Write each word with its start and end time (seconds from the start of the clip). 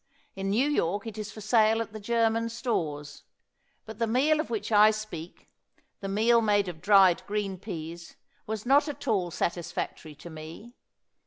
In 0.35 0.49
New 0.49 0.67
York 0.67 1.05
it 1.05 1.19
is 1.19 1.31
for 1.31 1.41
sale 1.41 1.79
at 1.79 1.93
the 1.93 1.99
German 1.99 2.49
stores; 2.49 3.21
but 3.85 3.99
the 3.99 4.07
meal 4.07 4.39
of 4.39 4.49
which 4.49 4.71
I 4.71 4.89
speak, 4.89 5.47
the 5.99 6.09
meal 6.09 6.41
made 6.41 6.67
of 6.67 6.81
dried 6.81 7.21
green 7.27 7.59
peas, 7.59 8.15
was 8.47 8.65
not 8.65 8.87
at 8.87 9.07
all 9.07 9.29
satisfactory 9.29 10.15
to 10.15 10.31
me. 10.31 10.73